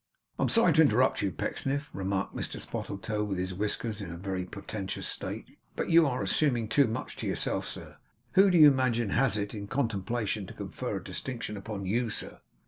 'I 0.39 0.41
am 0.43 0.49
sorry 0.49 0.73
to 0.73 0.81
interrupt 0.81 1.21
you, 1.21 1.29
Pecksniff,' 1.29 1.87
remarked 1.93 2.35
Mr 2.35 2.59
Spottletoe, 2.59 3.23
with 3.23 3.37
his 3.37 3.53
whiskers 3.53 4.01
in 4.01 4.09
a 4.11 4.17
very 4.17 4.45
portentous 4.47 5.07
state; 5.07 5.45
'but 5.75 5.91
you 5.91 6.07
are 6.07 6.23
assuming 6.23 6.67
too 6.69 6.87
much 6.87 7.15
to 7.17 7.27
yourself, 7.27 7.67
sir. 7.67 7.97
Who 8.31 8.49
do 8.49 8.57
you 8.57 8.67
imagine 8.67 9.11
has 9.11 9.37
it 9.37 9.53
in 9.53 9.67
contemplation 9.67 10.47
to 10.47 10.55
confer 10.55 10.95
a 10.95 11.03
distinction 11.03 11.55
upon 11.55 11.85
YOU, 11.85 12.09
sir? 12.09 12.39